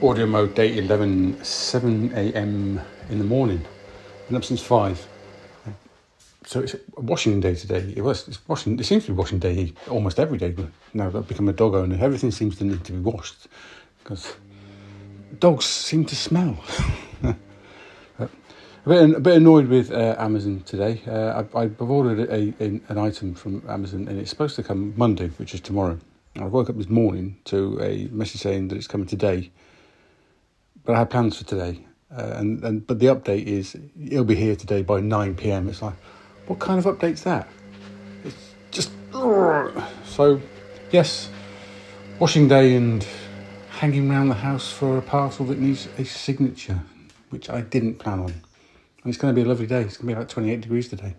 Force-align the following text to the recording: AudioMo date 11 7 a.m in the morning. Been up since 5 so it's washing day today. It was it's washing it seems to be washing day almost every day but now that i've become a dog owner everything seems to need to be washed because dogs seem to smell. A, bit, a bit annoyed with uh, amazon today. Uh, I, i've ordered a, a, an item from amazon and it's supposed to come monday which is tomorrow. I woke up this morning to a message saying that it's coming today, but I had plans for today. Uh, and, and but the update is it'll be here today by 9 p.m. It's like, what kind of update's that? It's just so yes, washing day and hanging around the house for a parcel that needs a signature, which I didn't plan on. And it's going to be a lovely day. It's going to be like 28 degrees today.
AudioMo 0.00 0.52
date 0.54 0.76
11 0.76 1.44
7 1.44 2.12
a.m 2.14 2.80
in 3.10 3.18
the 3.18 3.24
morning. 3.24 3.64
Been 4.28 4.36
up 4.36 4.44
since 4.44 4.62
5 4.62 5.06
so 6.46 6.60
it's 6.60 6.76
washing 6.96 7.40
day 7.40 7.54
today. 7.54 7.92
It 7.96 8.02
was 8.02 8.28
it's 8.28 8.46
washing 8.48 8.78
it 8.78 8.84
seems 8.84 9.06
to 9.06 9.12
be 9.12 9.16
washing 9.16 9.38
day 9.38 9.72
almost 9.88 10.18
every 10.18 10.38
day 10.38 10.50
but 10.50 10.66
now 10.92 11.10
that 11.10 11.18
i've 11.18 11.28
become 11.28 11.48
a 11.48 11.52
dog 11.52 11.74
owner 11.74 11.96
everything 12.00 12.30
seems 12.30 12.58
to 12.58 12.64
need 12.64 12.84
to 12.84 12.92
be 12.92 12.98
washed 12.98 13.46
because 14.02 14.36
dogs 15.38 15.64
seem 15.64 16.04
to 16.06 16.16
smell. 16.16 16.58
A, 18.86 18.90
bit, 18.90 19.16
a 19.16 19.20
bit 19.20 19.36
annoyed 19.38 19.68
with 19.68 19.90
uh, 19.90 20.14
amazon 20.18 20.62
today. 20.66 21.00
Uh, 21.06 21.42
I, 21.54 21.60
i've 21.62 21.80
ordered 21.80 22.28
a, 22.28 22.52
a, 22.62 22.80
an 22.90 22.98
item 22.98 23.34
from 23.34 23.62
amazon 23.66 24.08
and 24.08 24.18
it's 24.18 24.28
supposed 24.28 24.56
to 24.56 24.62
come 24.62 24.92
monday 24.96 25.28
which 25.38 25.54
is 25.54 25.62
tomorrow. 25.62 25.98
I 26.36 26.44
woke 26.44 26.68
up 26.68 26.76
this 26.76 26.88
morning 26.88 27.38
to 27.44 27.80
a 27.80 28.08
message 28.08 28.40
saying 28.42 28.68
that 28.68 28.76
it's 28.76 28.88
coming 28.88 29.06
today, 29.06 29.52
but 30.84 30.94
I 30.94 31.00
had 31.00 31.10
plans 31.10 31.38
for 31.38 31.44
today. 31.44 31.84
Uh, 32.16 32.34
and, 32.36 32.62
and 32.62 32.86
but 32.86 32.98
the 32.98 33.06
update 33.06 33.46
is 33.46 33.76
it'll 34.00 34.24
be 34.24 34.36
here 34.36 34.54
today 34.54 34.82
by 34.82 35.00
9 35.00 35.34
p.m. 35.34 35.68
It's 35.68 35.82
like, 35.82 35.94
what 36.46 36.60
kind 36.60 36.78
of 36.78 36.84
update's 36.84 37.22
that? 37.22 37.48
It's 38.24 38.54
just 38.70 38.90
so 40.04 40.40
yes, 40.90 41.28
washing 42.18 42.46
day 42.48 42.76
and 42.76 43.04
hanging 43.70 44.10
around 44.10 44.28
the 44.28 44.34
house 44.34 44.70
for 44.70 44.96
a 44.98 45.02
parcel 45.02 45.46
that 45.46 45.58
needs 45.58 45.88
a 45.98 46.04
signature, 46.04 46.80
which 47.30 47.50
I 47.50 47.62
didn't 47.62 47.98
plan 47.98 48.20
on. 48.20 48.30
And 48.30 49.12
it's 49.12 49.18
going 49.18 49.34
to 49.34 49.38
be 49.38 49.44
a 49.44 49.48
lovely 49.48 49.66
day. 49.66 49.82
It's 49.82 49.96
going 49.96 50.08
to 50.08 50.14
be 50.14 50.18
like 50.18 50.28
28 50.28 50.60
degrees 50.60 50.88
today. 50.88 51.14